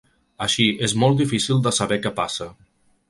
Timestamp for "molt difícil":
1.03-1.61